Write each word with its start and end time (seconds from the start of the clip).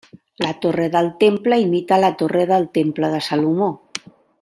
La 0.43 0.47
Torre 0.63 0.87
del 0.95 1.11
Temple 1.25 1.61
imita 1.65 2.01
la 2.03 2.11
torre 2.23 2.45
del 2.55 2.69
Temple 2.79 3.15
de 3.17 3.21
Salomó. 3.31 3.73